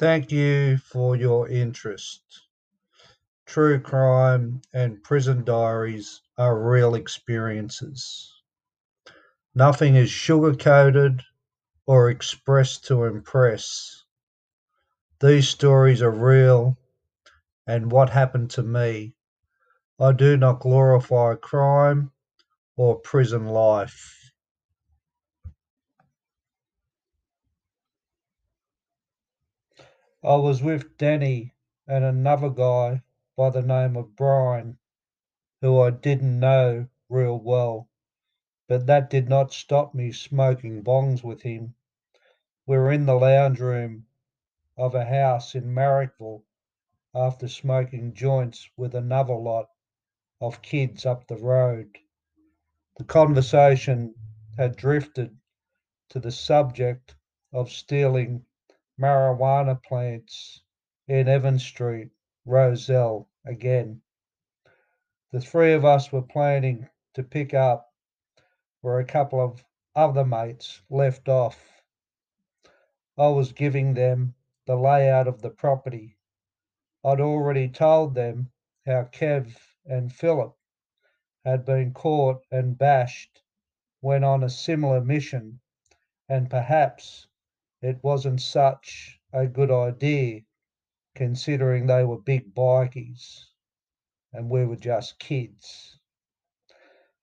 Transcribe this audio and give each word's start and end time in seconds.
Thank 0.00 0.32
you 0.32 0.78
for 0.78 1.14
your 1.14 1.46
interest. 1.46 2.22
True 3.44 3.78
crime 3.78 4.62
and 4.72 5.02
prison 5.04 5.44
diaries 5.44 6.22
are 6.38 6.58
real 6.58 6.94
experiences. 6.94 8.32
Nothing 9.54 9.96
is 9.96 10.08
sugar 10.08 10.54
coated 10.54 11.20
or 11.84 12.08
expressed 12.08 12.86
to 12.86 13.04
impress. 13.04 14.02
These 15.20 15.50
stories 15.50 16.00
are 16.00 16.10
real 16.10 16.78
and 17.66 17.92
what 17.92 18.08
happened 18.08 18.48
to 18.52 18.62
me. 18.62 19.12
I 19.98 20.12
do 20.12 20.38
not 20.38 20.60
glorify 20.60 21.34
crime 21.34 22.10
or 22.74 22.98
prison 23.00 23.48
life. 23.48 24.19
I 30.22 30.36
was 30.36 30.62
with 30.62 30.98
Danny 30.98 31.54
and 31.86 32.04
another 32.04 32.50
guy 32.50 33.00
by 33.36 33.48
the 33.48 33.62
name 33.62 33.96
of 33.96 34.16
Brian, 34.16 34.76
who 35.62 35.80
I 35.80 35.88
didn't 35.88 36.38
know 36.38 36.88
real 37.08 37.38
well, 37.38 37.88
but 38.68 38.84
that 38.86 39.08
did 39.08 39.30
not 39.30 39.50
stop 39.50 39.94
me 39.94 40.12
smoking 40.12 40.82
bongs 40.82 41.24
with 41.24 41.40
him. 41.40 41.74
We 42.66 42.76
were 42.76 42.92
in 42.92 43.06
the 43.06 43.14
lounge 43.14 43.60
room 43.60 44.06
of 44.76 44.94
a 44.94 45.06
house 45.06 45.54
in 45.54 45.72
Marrickville 45.72 46.42
after 47.14 47.48
smoking 47.48 48.12
joints 48.12 48.68
with 48.76 48.94
another 48.94 49.34
lot 49.34 49.70
of 50.38 50.60
kids 50.60 51.06
up 51.06 51.26
the 51.26 51.38
road. 51.38 51.96
The 52.96 53.04
conversation 53.04 54.14
had 54.58 54.76
drifted 54.76 55.34
to 56.10 56.20
the 56.20 56.30
subject 56.30 57.16
of 57.54 57.70
stealing 57.70 58.44
marijuana 59.00 59.82
plants 59.82 60.62
in 61.08 61.26
Evan 61.26 61.58
Street, 61.58 62.10
Rozelle 62.44 63.26
again. 63.46 64.02
The 65.32 65.40
three 65.40 65.72
of 65.72 65.86
us 65.86 66.12
were 66.12 66.20
planning 66.20 66.86
to 67.14 67.22
pick 67.22 67.54
up 67.54 67.92
where 68.82 68.98
a 68.98 69.04
couple 69.04 69.40
of 69.40 69.64
other 69.96 70.24
mates 70.24 70.82
left 70.90 71.28
off. 71.28 71.58
I 73.16 73.28
was 73.28 73.52
giving 73.52 73.94
them 73.94 74.34
the 74.66 74.76
layout 74.76 75.28
of 75.28 75.40
the 75.40 75.50
property. 75.50 76.18
I'd 77.02 77.20
already 77.20 77.68
told 77.68 78.14
them 78.14 78.50
how 78.84 79.04
Kev 79.04 79.56
and 79.86 80.12
Philip 80.12 80.54
had 81.44 81.64
been 81.64 81.92
caught 81.92 82.44
and 82.50 82.76
bashed 82.76 83.42
when 84.00 84.24
on 84.24 84.42
a 84.42 84.50
similar 84.50 85.00
mission, 85.00 85.60
and 86.28 86.50
perhaps 86.50 87.26
it 87.82 88.02
wasn't 88.02 88.40
such 88.40 89.18
a 89.32 89.46
good 89.46 89.70
idea 89.70 90.40
considering 91.14 91.86
they 91.86 92.04
were 92.04 92.18
big 92.18 92.54
bikies 92.54 93.46
and 94.32 94.50
we 94.50 94.64
were 94.64 94.76
just 94.76 95.18
kids. 95.18 95.98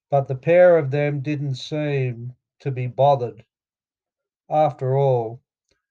But 0.09 0.27
the 0.27 0.35
pair 0.35 0.77
of 0.77 0.91
them 0.91 1.21
didn't 1.21 1.55
seem 1.55 2.35
to 2.59 2.71
be 2.71 2.87
bothered. 2.87 3.45
After 4.49 4.97
all, 4.97 5.41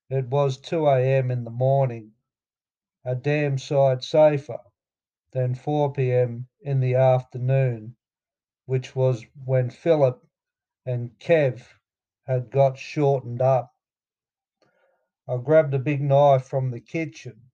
it 0.08 0.26
was 0.28 0.56
2 0.58 0.86
a.m. 0.88 1.30
in 1.30 1.44
the 1.44 1.50
morning, 1.50 2.12
a 3.04 3.14
damn 3.14 3.58
sight 3.58 4.02
safer 4.02 4.60
than 5.32 5.54
4 5.54 5.92
p.m. 5.92 6.48
in 6.60 6.80
the 6.80 6.94
afternoon, 6.94 7.96
which 8.64 8.96
was 8.96 9.24
when 9.44 9.68
Philip 9.68 10.26
and 10.86 11.18
Kev 11.18 11.62
had 12.24 12.50
got 12.50 12.78
shortened 12.78 13.42
up. 13.42 13.75
I 15.28 15.38
grabbed 15.38 15.74
a 15.74 15.80
big 15.80 16.00
knife 16.02 16.44
from 16.44 16.70
the 16.70 16.80
kitchen. 16.80 17.50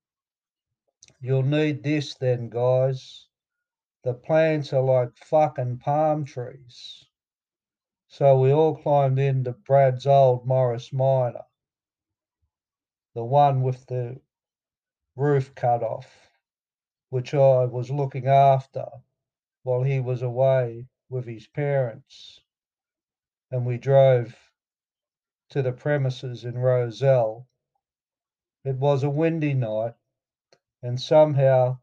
You'll 1.23 1.43
need 1.43 1.83
this 1.83 2.15
then, 2.15 2.51
guys. 2.51 3.29
The 4.05 4.13
plants 4.13 4.75
are 4.75 4.83
like 4.83 5.17
fucking 5.17 5.79
palm 5.79 6.27
trees. 6.27 7.07
So 8.09 8.39
we 8.39 8.53
all 8.53 8.77
climbed 8.77 9.19
into 9.19 9.53
Brad's 9.53 10.07
old 10.07 10.47
Morris 10.47 10.93
Minor, 10.93 11.47
the 13.15 13.25
one 13.25 13.63
with 13.63 13.87
the 13.87 14.21
roof 15.17 15.55
cut 15.55 15.83
off, 15.83 16.31
which 17.09 17.33
I 17.33 17.65
was 17.65 17.91
looking 17.91 18.27
after 18.27 18.87
while 19.63 19.83
he 19.83 19.99
was 19.99 20.21
away 20.21 20.89
with 21.09 21.27
his 21.27 21.47
parents. 21.47 22.39
And 23.51 23.65
we 23.65 23.79
drove 23.79 24.37
to 25.51 25.63
the 25.63 25.73
premises 25.73 26.45
in 26.45 26.59
Rozelle 26.59 27.49
it 28.65 28.77
was 28.77 29.03
a 29.03 29.11
windy 29.11 29.55
night, 29.55 29.95
and 30.83 31.01
somehow 31.01 31.79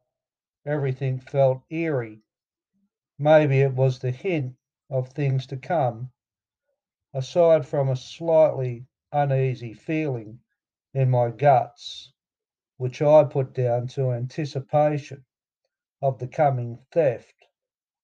everything 0.65 1.19
felt 1.19 1.61
eerie. 1.69 2.21
Maybe 3.17 3.59
it 3.59 3.73
was 3.73 3.99
the 3.99 4.11
hint 4.11 4.55
of 4.89 5.09
things 5.09 5.45
to 5.47 5.57
come, 5.57 6.11
aside 7.13 7.65
from 7.65 7.89
a 7.89 7.95
slightly 7.95 8.85
uneasy 9.11 9.73
feeling 9.73 10.39
in 10.93 11.09
my 11.09 11.29
guts, 11.31 12.13
which 12.77 13.01
I 13.01 13.23
put 13.25 13.53
down 13.53 13.87
to 13.89 14.11
anticipation 14.11 15.25
of 16.01 16.17
the 16.19 16.27
coming 16.27 16.79
theft. 16.91 17.33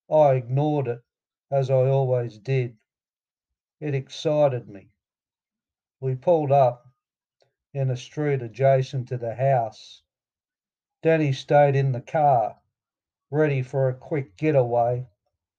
I 0.09 0.33
ignored 0.33 0.87
it, 0.87 1.01
as 1.49 1.69
I 1.69 1.87
always 1.87 2.37
did. 2.37 2.77
It 3.79 3.95
excited 3.95 4.67
me. 4.67 4.89
We 5.99 6.15
pulled 6.15 6.51
up 6.51 6.84
in 7.75 7.91
a 7.91 7.97
street 7.97 8.41
adjacent 8.41 9.09
to 9.09 9.17
the 9.17 9.35
house. 9.35 10.01
Danny 11.03 11.33
stayed 11.33 11.75
in 11.75 11.91
the 11.91 11.99
car, 11.99 12.55
ready 13.29 13.61
for 13.61 13.89
a 13.89 13.93
quick 13.93 14.37
getaway, 14.37 15.05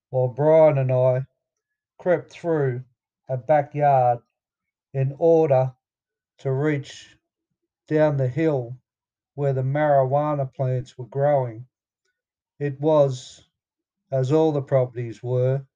while 0.09 0.29
Brian 0.29 0.79
and 0.79 0.91
I 0.91 1.27
crept 1.99 2.31
through 2.31 2.83
a 3.29 3.37
backyard 3.37 4.21
in 4.95 5.15
order 5.19 5.75
to 6.39 6.51
reach 6.51 7.19
down 7.87 8.17
the 8.17 8.29
hill 8.29 8.79
where 9.35 9.53
the 9.53 9.63
marijuana 9.63 10.53
plants 10.55 10.97
were 10.97 11.07
growing. 11.07 11.67
It 12.59 12.81
was, 12.81 13.47
as 14.11 14.33
all 14.33 14.53
the 14.53 14.63
properties 14.63 15.23
were, 15.23 15.67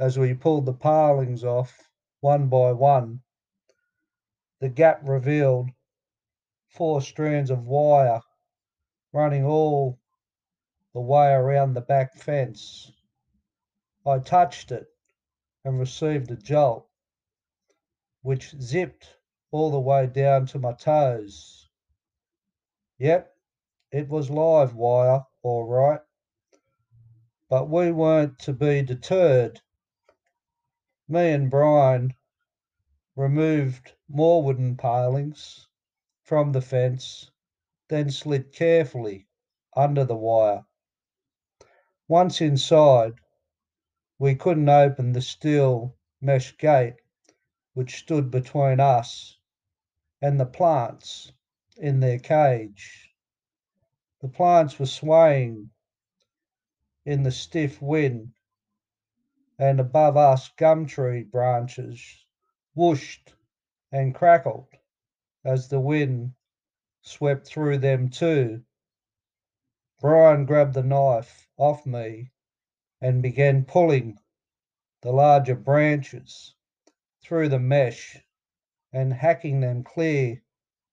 as 0.00 0.18
we 0.18 0.34
pulled 0.34 0.66
the 0.66 0.72
palings 0.72 1.44
off 1.44 1.88
one 2.20 2.48
by 2.48 2.72
one, 2.72 3.20
the 4.60 4.68
gap 4.68 5.00
revealed 5.02 5.70
four 6.68 7.00
strands 7.00 7.50
of 7.50 7.66
wire 7.66 8.20
running 9.12 9.44
all 9.44 9.98
the 10.94 11.00
way 11.00 11.32
around 11.32 11.74
the 11.74 11.80
back 11.80 12.14
fence. 12.14 12.92
I 14.06 14.18
touched 14.18 14.70
it 14.70 14.86
and 15.64 15.78
received 15.78 16.30
a 16.30 16.36
jolt, 16.36 16.86
which 18.22 18.54
zipped 18.60 19.16
all 19.50 19.70
the 19.70 19.80
way 19.80 20.06
down 20.06 20.46
to 20.46 20.58
my 20.58 20.72
toes. 20.72 21.68
Yep, 22.98 23.32
it 23.92 24.08
was 24.08 24.30
live 24.30 24.74
wire, 24.74 25.24
all 25.42 25.64
right. 25.64 26.00
But 27.48 27.68
we 27.68 27.90
weren't 27.92 28.38
to 28.40 28.52
be 28.52 28.82
deterred. 28.82 29.60
Me 31.08 31.32
and 31.32 31.50
Brian 31.50 32.14
removed 33.20 33.92
more 34.08 34.42
wooden 34.42 34.74
palings 34.74 35.68
from 36.22 36.52
the 36.52 36.62
fence, 36.62 37.30
then 37.90 38.10
slid 38.10 38.50
carefully 38.50 39.28
under 39.76 40.06
the 40.06 40.16
wire. 40.16 40.64
Once 42.08 42.40
inside, 42.40 43.12
we 44.18 44.34
couldn't 44.34 44.70
open 44.70 45.12
the 45.12 45.20
steel 45.20 45.94
mesh 46.22 46.56
gate 46.56 46.94
which 47.74 47.98
stood 47.98 48.30
between 48.30 48.80
us 48.80 49.36
and 50.22 50.40
the 50.40 50.46
plants 50.46 51.30
in 51.76 52.00
their 52.00 52.18
cage. 52.18 53.14
The 54.22 54.28
plants 54.28 54.78
were 54.78 54.86
swaying 54.86 55.68
in 57.04 57.22
the 57.22 57.32
stiff 57.32 57.82
wind, 57.82 58.32
and 59.58 59.78
above 59.78 60.16
us, 60.16 60.48
gum 60.56 60.86
tree 60.86 61.22
branches 61.22 62.24
whooshed 62.76 63.34
and 63.90 64.14
crackled 64.14 64.68
as 65.44 65.68
the 65.68 65.80
wind 65.80 66.32
swept 67.02 67.46
through 67.46 67.78
them 67.78 68.08
too. 68.08 68.62
Brian 70.00 70.46
grabbed 70.46 70.74
the 70.74 70.82
knife 70.82 71.48
off 71.56 71.84
me 71.84 72.30
and 73.00 73.22
began 73.22 73.64
pulling 73.64 74.16
the 75.02 75.10
larger 75.10 75.56
branches 75.56 76.54
through 77.20 77.48
the 77.48 77.58
mesh 77.58 78.16
and 78.92 79.12
hacking 79.12 79.60
them 79.60 79.82
clear 79.82 80.40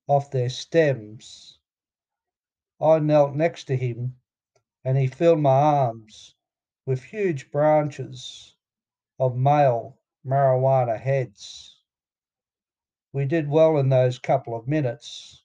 off 0.08 0.32
their 0.32 0.50
stems. 0.50 1.60
I 2.82 3.00
knelt 3.00 3.36
next 3.36 3.66
to 3.66 3.78
him 3.78 4.18
and 4.84 4.98
he 4.98 5.08
filled 5.08 5.42
my 5.42 5.50
arms 5.52 6.34
with 6.86 7.04
huge 7.04 7.52
branches 7.52 8.56
of 9.20 9.36
male 9.36 10.00
marijuana 10.28 11.00
heads. 11.00 11.78
We 13.14 13.26
did 13.26 13.50
well 13.50 13.78
in 13.78 13.90
those 13.90 14.20
couple 14.20 14.56
of 14.56 14.68
minutes. 14.68 15.42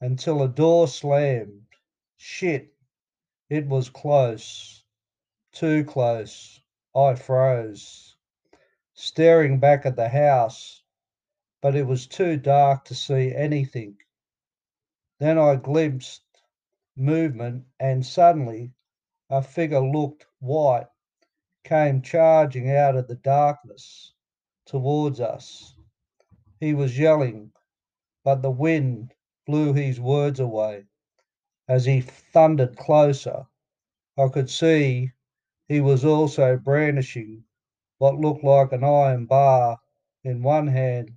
until 0.00 0.42
a 0.42 0.48
door 0.48 0.88
slammed. 0.88 1.66
Shit, 2.16 2.72
it 3.50 3.66
was 3.66 3.90
close. 3.90 4.84
Too 5.52 5.84
close. 5.84 6.60
I 6.94 7.14
froze, 7.14 8.16
staring 8.94 9.60
back 9.60 9.86
at 9.86 9.96
the 9.96 10.08
house, 10.08 10.82
but 11.62 11.76
it 11.76 11.86
was 11.86 12.06
too 12.06 12.36
dark 12.36 12.84
to 12.86 12.94
see 12.94 13.32
anything. 13.34 13.96
Then 15.20 15.38
I 15.38 15.56
glimpsed 15.56 16.22
movement, 16.96 17.64
and 17.78 18.04
suddenly 18.04 18.72
a 19.28 19.42
figure 19.42 19.80
looked 19.80 20.26
white, 20.40 20.88
came 21.64 22.02
charging 22.02 22.70
out 22.70 22.96
of 22.96 23.08
the 23.08 23.16
darkness 23.16 24.12
towards 24.66 25.20
us. 25.20 25.74
He 26.60 26.74
was 26.74 26.98
yelling, 26.98 27.52
but 28.24 28.42
the 28.42 28.50
wind 28.50 29.14
blew 29.46 29.72
his 29.72 30.00
words 30.00 30.40
away. 30.40 30.84
As 31.68 31.84
he 31.84 32.00
thundered 32.00 32.76
closer, 32.76 33.46
I 34.18 34.28
could 34.28 34.50
see 34.50 35.10
he 35.68 35.80
was 35.80 36.04
also 36.04 36.56
brandishing 36.56 37.44
what 37.98 38.16
looked 38.16 38.42
like 38.42 38.72
an 38.72 38.82
iron 38.82 39.26
bar 39.26 39.78
in 40.24 40.42
one 40.42 40.66
hand, 40.66 41.12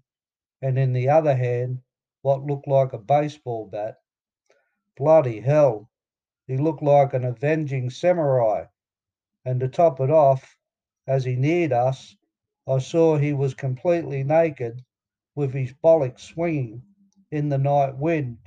and 0.61 0.77
in 0.77 0.93
the 0.93 1.09
other 1.09 1.35
hand, 1.35 1.81
what 2.21 2.43
looked 2.43 2.67
like 2.67 2.93
a 2.93 2.97
baseball 2.97 3.65
bat. 3.65 3.95
Bloody 4.95 5.39
hell, 5.39 5.89
he 6.47 6.57
looked 6.57 6.83
like 6.83 7.13
an 7.13 7.25
avenging 7.25 7.89
samurai. 7.89 8.65
And 9.45 9.59
to 9.59 9.67
top 9.67 9.99
it 9.99 10.09
off, 10.09 10.57
as 11.05 11.25
he 11.25 11.35
neared 11.35 11.73
us, 11.73 12.15
I 12.67 12.77
saw 12.77 13.17
he 13.17 13.33
was 13.33 13.53
completely 13.53 14.23
naked 14.23 14.85
with 15.35 15.53
his 15.53 15.73
bollock 15.73 16.17
swinging 16.19 16.83
in 17.31 17.49
the 17.49 17.57
night 17.57 17.97
wind. 17.97 18.37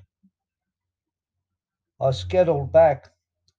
I 2.01 2.13
scuttled 2.13 2.73
back 2.73 3.11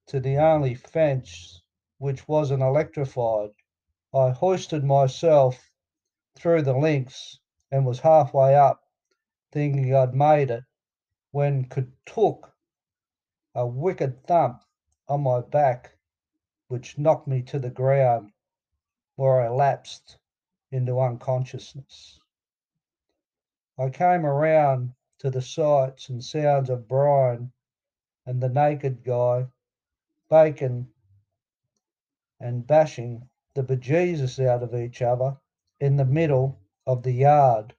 to 0.07 0.19
the 0.19 0.37
only 0.37 0.73
fence 0.73 1.61
which 1.99 2.27
wasn't 2.27 2.63
electrified. 2.63 3.51
I 4.13 4.29
hoisted 4.29 4.83
myself 4.83 5.71
through 6.35 6.63
the 6.63 6.77
links 6.77 7.39
and 7.71 7.85
was 7.85 7.99
halfway 7.99 8.55
up, 8.55 8.81
thinking 9.51 9.93
I'd 9.93 10.13
made 10.15 10.49
it, 10.51 10.63
when 11.31 11.69
took 12.05 12.55
a 13.53 13.67
wicked 13.67 14.23
thump 14.25 14.63
on 15.07 15.21
my 15.21 15.41
back, 15.41 15.96
which 16.67 16.97
knocked 16.97 17.27
me 17.27 17.41
to 17.41 17.59
the 17.59 17.69
ground, 17.69 18.31
where 19.15 19.41
I 19.41 19.49
lapsed 19.49 20.17
into 20.71 20.99
unconsciousness. 20.99 22.19
I 23.77 23.89
came 23.89 24.25
around 24.25 24.93
to 25.19 25.29
the 25.29 25.41
sights 25.41 26.09
and 26.09 26.23
sounds 26.23 26.69
of 26.69 26.87
Brian 26.87 27.51
and 28.25 28.41
the 28.41 28.49
naked 28.49 29.03
guy, 29.03 29.47
Bacon, 30.29 30.91
and 32.39 32.67
bashing 32.67 33.29
the 33.53 33.63
bejesus 33.63 34.39
out 34.39 34.61
of 34.61 34.75
each 34.75 35.01
other 35.01 35.37
in 35.79 35.95
the 35.95 36.05
middle 36.05 36.59
of 36.85 37.01
the 37.03 37.11
yard. 37.11 37.73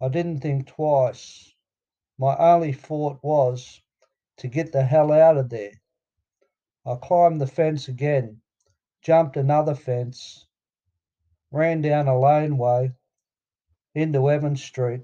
I 0.00 0.08
didn't 0.08 0.40
think 0.40 0.66
twice. 0.66 1.54
My 2.18 2.36
only 2.36 2.72
thought 2.72 3.22
was 3.22 3.82
to 4.38 4.48
get 4.48 4.72
the 4.72 4.84
hell 4.84 5.12
out 5.12 5.36
of 5.36 5.48
there. 5.48 5.72
I 6.88 6.94
climbed 6.94 7.40
the 7.40 7.48
fence 7.48 7.88
again, 7.88 8.42
jumped 9.02 9.36
another 9.36 9.74
fence, 9.74 10.46
ran 11.50 11.82
down 11.82 12.06
a 12.06 12.16
laneway 12.16 12.92
into 13.94 14.30
Evans 14.30 14.62
Street, 14.62 15.02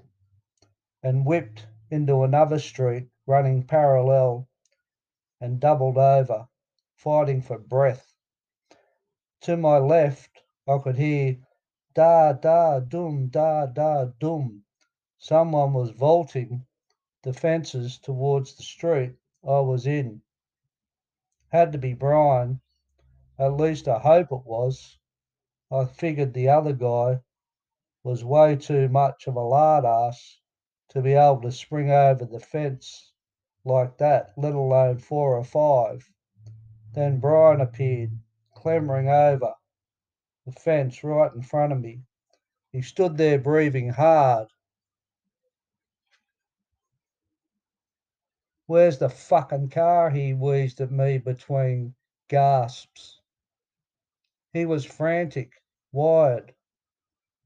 and 1.03 1.25
whipped 1.25 1.67
into 1.91 2.23
another 2.23 2.57
street 2.59 3.09
running 3.27 3.63
parallel 3.67 4.47
and 5.41 5.59
doubled 5.59 5.97
over, 5.97 6.47
fighting 6.95 7.41
for 7.41 7.59
breath. 7.59 8.13
To 9.41 9.57
my 9.57 9.77
left, 9.77 10.41
I 10.65 10.77
could 10.77 10.97
hear 10.97 11.37
da 11.93 12.31
da 12.31 12.79
dum 12.79 13.27
da 13.27 13.65
da 13.65 14.05
dum. 14.05 14.63
Someone 15.17 15.73
was 15.73 15.91
vaulting 15.91 16.65
the 17.23 17.33
fences 17.33 17.99
towards 17.99 18.55
the 18.55 18.63
street 18.63 19.17
I 19.43 19.59
was 19.59 19.85
in. 19.85 20.22
Had 21.53 21.71
to 21.73 21.77
be 21.77 21.93
Brian. 21.93 22.59
At 23.37 23.57
least 23.57 23.87
I 23.87 23.99
hope 23.99 24.31
it 24.31 24.43
was. 24.43 24.97
I 25.71 25.85
figured 25.85 26.33
the 26.33 26.49
other 26.49 26.73
guy 26.73 27.19
was 28.03 28.25
way 28.25 28.55
too 28.55 28.89
much 28.89 29.27
of 29.27 29.35
a 29.35 29.39
lard 29.39 29.85
ass 29.85 30.39
to 30.89 31.01
be 31.03 31.13
able 31.13 31.41
to 31.41 31.51
spring 31.51 31.91
over 31.91 32.25
the 32.25 32.39
fence 32.39 33.13
like 33.65 33.99
that, 33.99 34.33
let 34.35 34.55
alone 34.55 34.97
four 34.97 35.37
or 35.37 35.43
five. 35.43 36.11
Then 36.95 37.19
Brian 37.19 37.61
appeared, 37.61 38.17
clambering 38.55 39.09
over 39.09 39.53
the 40.47 40.53
fence 40.53 41.03
right 41.03 41.31
in 41.35 41.43
front 41.43 41.71
of 41.71 41.79
me. 41.79 42.01
He 42.71 42.81
stood 42.81 43.15
there 43.15 43.37
breathing 43.37 43.89
hard. 43.89 44.47
Where's 48.65 48.97
the 48.97 49.09
fucking 49.09 49.71
car? 49.71 50.09
He 50.09 50.33
wheezed 50.33 50.79
at 50.79 50.89
me 50.89 51.17
between 51.17 51.95
gasps. 52.29 53.19
He 54.53 54.65
was 54.65 54.85
frantic, 54.85 55.61
wired, 55.91 56.55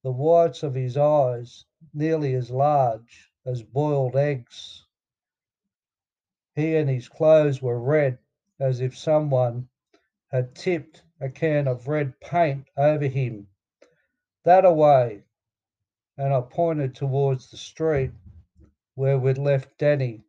the 0.04 0.12
whites 0.12 0.62
of 0.62 0.76
his 0.76 0.96
eyes 0.96 1.66
nearly 1.92 2.36
as 2.36 2.52
large 2.52 3.32
as 3.48 3.64
boiled 3.64 4.16
eggs. 4.16 4.86
He 6.54 6.76
and 6.76 6.88
his 6.88 7.10
clothes 7.10 7.64
were 7.64 7.80
red, 7.82 8.20
as 8.60 8.80
if 8.80 8.96
someone 8.96 9.70
had 10.28 10.54
tipped 10.54 11.02
a 11.20 11.30
can 11.30 11.68
of 11.68 11.88
red 11.88 12.20
paint 12.20 12.68
over 12.78 13.08
him. 13.08 13.48
That 14.44 14.66
away, 14.66 15.24
and 16.16 16.32
I 16.32 16.42
pointed 16.42 16.94
towards 16.94 17.50
the 17.50 17.58
street 17.58 18.12
where 18.94 19.18
we'd 19.18 19.40
left 19.40 19.80
Danny. 19.80 20.24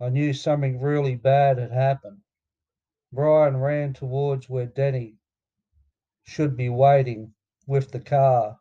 I 0.00 0.10
knew 0.10 0.32
something 0.32 0.80
really 0.80 1.16
bad 1.16 1.58
had 1.58 1.72
happened. 1.72 2.22
Brian 3.12 3.56
ran 3.58 3.94
towards 3.94 4.48
where 4.48 4.66
Denny 4.66 5.16
should 6.24 6.56
be 6.56 6.68
waiting 6.68 7.34
with 7.66 7.92
the 7.92 8.00
car, 8.00 8.60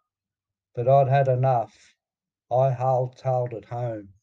but 0.75 0.87
I'd 0.87 1.09
had 1.09 1.27
enough. 1.27 1.95
I 2.51 2.71
hauled 2.71 3.17
it 3.53 3.65
home. 3.65 4.14